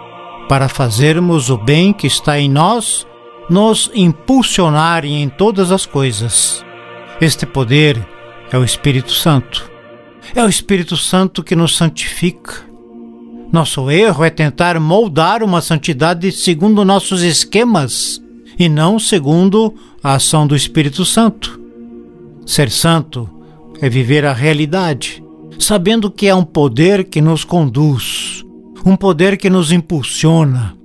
[0.50, 3.06] para fazermos o bem que está em nós
[3.48, 6.62] nos impulsionar em todas as coisas.
[7.22, 8.06] Este poder
[8.52, 9.70] é o Espírito Santo.
[10.34, 12.66] É o Espírito Santo que nos santifica.
[13.50, 18.22] Nosso erro é tentar moldar uma santidade segundo nossos esquemas
[18.58, 19.74] e não segundo
[20.04, 21.58] a ação do Espírito Santo.
[22.44, 23.35] Ser santo
[23.80, 25.22] é viver a realidade,
[25.58, 28.44] sabendo que é um poder que nos conduz,
[28.84, 30.76] um poder que nos impulsiona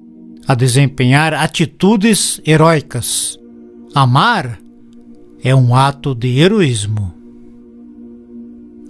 [0.47, 3.37] a desempenhar atitudes heróicas.
[3.93, 4.59] Amar
[5.43, 7.13] é um ato de heroísmo.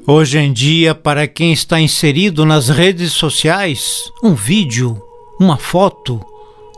[0.08, 5.00] Hoje em dia, para quem está inserido nas redes sociais, um vídeo,
[5.40, 6.20] uma foto,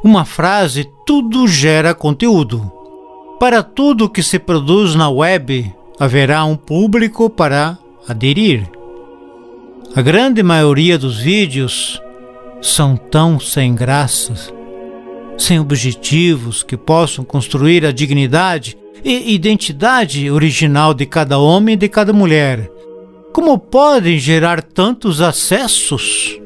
[0.04, 2.70] uma frase, tudo gera conteúdo.
[3.40, 7.78] Para tudo que se produz na web, haverá um público para
[8.08, 8.68] aderir.
[9.96, 12.02] A grande maioria dos vídeos
[12.62, 14.54] são tão sem graças,
[15.38, 21.90] sem objetivos que possam construir a dignidade e identidade original de cada homem e de
[21.90, 22.72] cada mulher.
[23.32, 26.40] Como podem gerar tantos acessos?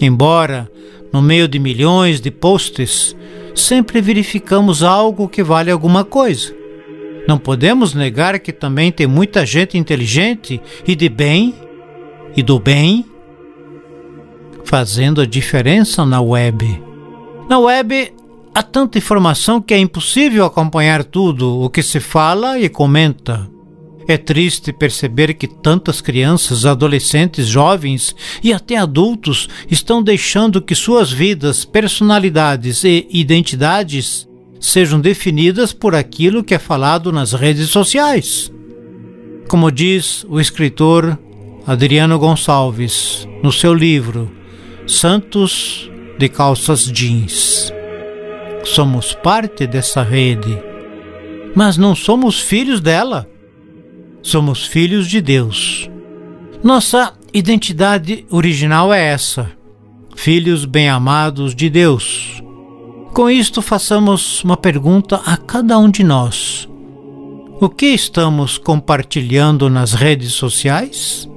[0.00, 0.70] Embora,
[1.12, 3.16] no meio de milhões de posts,
[3.54, 6.57] sempre verificamos algo que vale alguma coisa.
[7.28, 11.54] Não podemos negar que também tem muita gente inteligente e de bem
[12.34, 13.04] e do bem
[14.64, 16.82] fazendo a diferença na web.
[17.46, 18.14] Na web
[18.54, 23.46] há tanta informação que é impossível acompanhar tudo o que se fala e comenta.
[24.06, 31.12] É triste perceber que tantas crianças, adolescentes, jovens e até adultos estão deixando que suas
[31.12, 34.27] vidas, personalidades e identidades
[34.60, 38.52] sejam definidas por aquilo que é falado nas redes sociais.
[39.48, 41.18] Como diz o escritor
[41.66, 44.30] Adriano Gonçalves no seu livro
[44.86, 47.72] Santos de Calças Jeans.
[48.64, 50.58] Somos parte dessa rede,
[51.54, 53.28] mas não somos filhos dela.
[54.22, 55.88] Somos filhos de Deus.
[56.62, 59.50] Nossa identidade original é essa:
[60.16, 62.42] filhos bem-amados de Deus
[63.18, 66.68] com isto, façamos uma pergunta a cada um de nós:
[67.60, 71.28] O que estamos compartilhando nas redes sociais?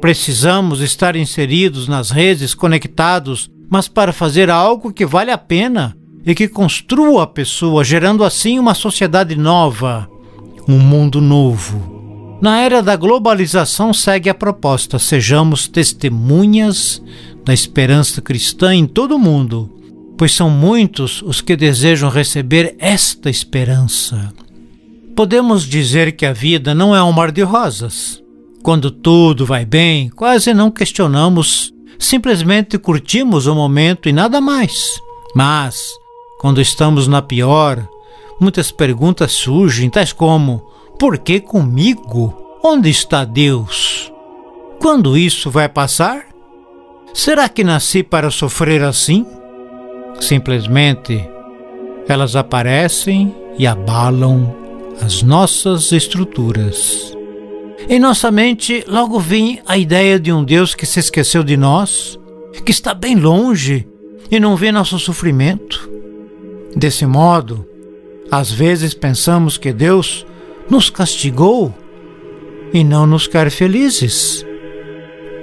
[0.00, 5.96] Precisamos estar inseridos nas redes, conectados, mas para fazer algo que vale a pena
[6.26, 10.10] e que construa a pessoa, gerando assim uma sociedade nova,
[10.68, 12.36] um mundo novo.
[12.42, 17.00] Na era da globalização, segue a proposta: sejamos testemunhas
[17.44, 19.81] da esperança cristã em todo o mundo
[20.22, 24.32] pois são muitos os que desejam receber esta esperança.
[25.16, 28.22] Podemos dizer que a vida não é um mar de rosas.
[28.62, 35.00] Quando tudo vai bem, quase não questionamos, simplesmente curtimos o momento e nada mais.
[35.34, 35.88] Mas,
[36.38, 37.84] quando estamos na pior,
[38.40, 40.62] muitas perguntas surgem, tais como:
[41.00, 42.60] por que comigo?
[42.62, 44.12] Onde está Deus?
[44.78, 46.26] Quando isso vai passar?
[47.12, 49.26] Será que nasci para sofrer assim?
[50.20, 51.28] Simplesmente,
[52.08, 54.54] elas aparecem e abalam
[55.00, 57.16] as nossas estruturas.
[57.88, 62.18] Em nossa mente logo vem a ideia de um Deus que se esqueceu de nós,
[62.64, 63.86] que está bem longe
[64.30, 65.90] e não vê nosso sofrimento.
[66.76, 67.66] Desse modo,
[68.30, 70.24] às vezes pensamos que Deus
[70.70, 71.74] nos castigou
[72.72, 74.44] e não nos quer felizes.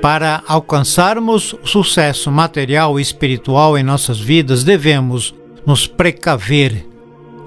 [0.02, 5.34] Para alcançarmos sucesso material e espiritual em nossas vidas, devemos
[5.66, 6.88] nos precaver,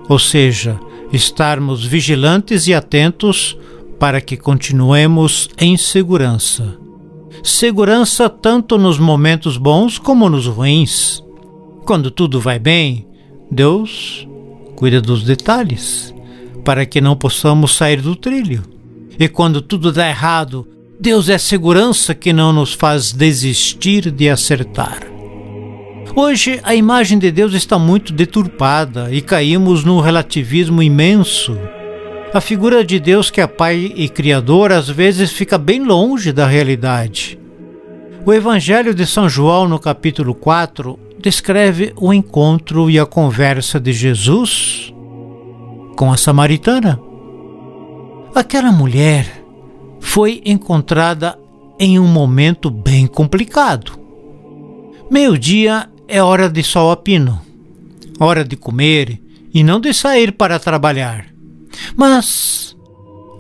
[0.09, 0.79] ou seja,
[1.13, 3.57] estarmos vigilantes e atentos
[3.99, 6.79] para que continuemos em segurança.
[7.43, 11.25] segurança tanto nos momentos bons como nos ruins.
[11.85, 13.07] Quando tudo vai bem,
[13.51, 14.29] Deus
[14.77, 16.15] cuida dos detalhes
[16.65, 18.63] para que não possamos sair do trilho.
[19.19, 20.67] E quando tudo dá errado,
[21.03, 25.01] Deus é segurança que não nos faz desistir de acertar.
[26.15, 31.59] Hoje a imagem de Deus está muito deturpada e caímos num relativismo imenso.
[32.33, 36.47] A figura de Deus, que é Pai e Criador, às vezes fica bem longe da
[36.47, 37.37] realidade.
[38.25, 43.93] O Evangelho de São João, no capítulo 4, descreve o encontro e a conversa de
[43.93, 44.95] Jesus
[45.97, 47.01] com a samaritana.
[48.37, 49.42] Aquela mulher
[50.03, 51.39] foi encontrada
[51.79, 53.99] em um momento bem complicado.
[55.11, 57.41] Meio-dia é hora de sol a pino,
[58.21, 59.23] hora de comer
[59.55, 61.27] e não de sair para trabalhar.
[61.97, 62.77] Mas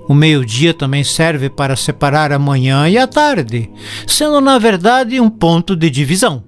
[0.08, 3.68] o meio-dia também serve para separar a manhã e a tarde,
[4.06, 6.44] sendo na verdade um ponto de divisão.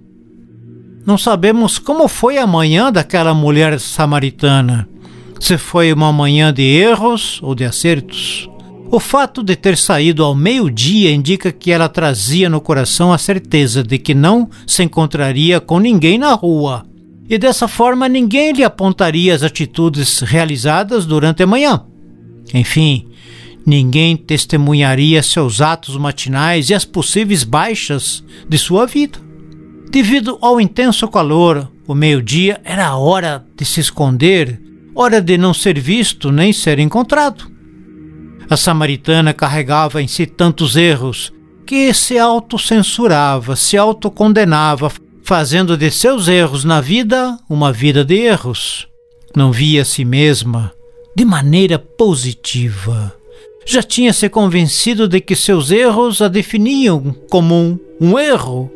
[1.04, 4.88] Não sabemos como foi a manhã daquela mulher samaritana,
[5.38, 8.48] se foi uma manhã de erros ou de acertos.
[8.94, 13.82] O fato de ter saído ao meio-dia indica que ela trazia no coração a certeza
[13.82, 16.86] de que não se encontraria com ninguém na rua,
[17.28, 21.84] e dessa forma ninguém lhe apontaria as atitudes realizadas durante a manhã.
[22.54, 23.08] Enfim,
[23.66, 29.18] ninguém testemunharia seus atos matinais e as possíveis baixas de sua vida.
[29.90, 34.62] Devido ao intenso calor, o meio-dia era a hora de se esconder,
[34.94, 37.53] hora de não ser visto nem ser encontrado.
[38.48, 41.32] A samaritana carregava em si tantos erros
[41.66, 44.92] que se autocensurava, se autocondenava,
[45.22, 48.86] fazendo de seus erros na vida uma vida de erros.
[49.34, 50.72] Não via a si mesma
[51.16, 53.14] de maneira positiva.
[53.64, 58.70] Já tinha se convencido de que seus erros a definiam como um, um erro.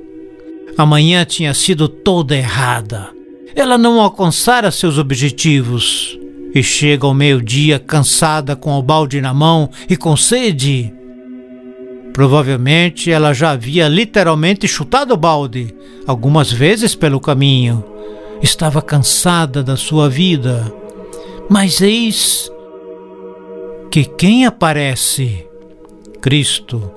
[0.79, 3.11] A manhã tinha sido toda errada.
[3.55, 6.19] Ela não alcançara seus objetivos
[6.55, 10.93] e chega ao meio-dia cansada com o balde na mão e com sede.
[12.13, 15.75] Provavelmente ela já havia literalmente chutado o balde
[16.07, 17.85] algumas vezes pelo caminho.
[18.43, 20.73] Estava cansada da sua vida.
[21.49, 22.51] Mas eis
[23.91, 25.47] que quem aparece?
[26.21, 26.91] Cristo,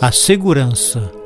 [0.00, 1.22] a segurança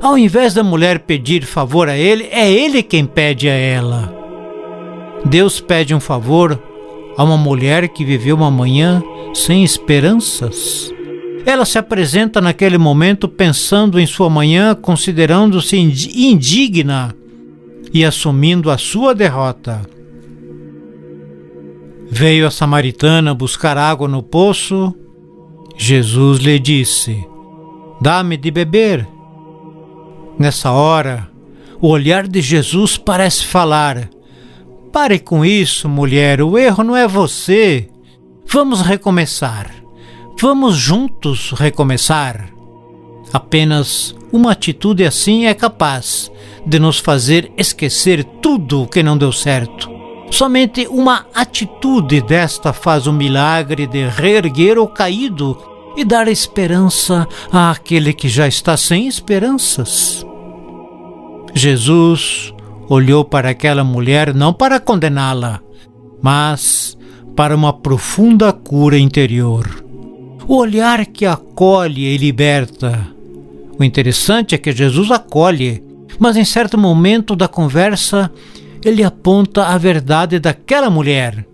[0.00, 4.14] ao invés da mulher pedir favor a ele, é ele quem pede a ela.
[5.24, 6.60] Deus pede um favor
[7.16, 9.02] a uma mulher que viveu uma manhã
[9.34, 10.92] sem esperanças.
[11.44, 17.14] Ela se apresenta naquele momento pensando em sua manhã, considerando-se indigna
[17.92, 19.82] e assumindo a sua derrota.
[22.10, 24.94] Veio a samaritana buscar água no poço.
[25.76, 27.24] Jesus lhe disse:
[28.00, 29.06] Dá-me de beber.
[30.38, 31.28] Nessa hora,
[31.80, 34.10] o olhar de Jesus parece falar:
[34.92, 37.88] Pare com isso, mulher, o erro não é você.
[38.46, 39.70] Vamos recomeçar.
[40.40, 42.48] Vamos juntos recomeçar.
[43.32, 46.30] Apenas uma atitude assim é capaz
[46.64, 49.90] de nos fazer esquecer tudo o que não deu certo.
[50.30, 55.56] Somente uma atitude desta faz o milagre de reerguer o caído
[55.96, 60.26] e dar esperança àquele que já está sem esperanças.
[61.54, 62.52] Jesus
[62.88, 65.60] olhou para aquela mulher não para condená-la,
[66.22, 66.96] mas
[67.34, 69.84] para uma profunda cura interior.
[70.48, 73.06] O olhar que acolhe e liberta.
[73.78, 75.82] O interessante é que Jesus acolhe,
[76.18, 78.30] mas em certo momento da conversa
[78.84, 81.46] ele aponta a verdade daquela mulher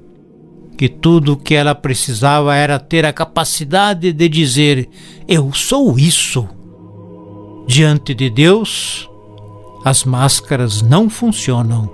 [0.82, 4.88] que tudo o que ela precisava era ter a capacidade de dizer:
[5.28, 6.48] Eu sou isso.
[7.68, 9.08] Diante de Deus,
[9.84, 11.90] as máscaras não funcionam.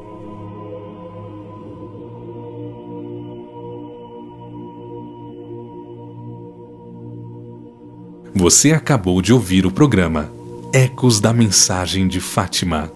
[8.35, 10.31] Você acabou de ouvir o programa
[10.73, 12.93] Ecos da Mensagem de Fátima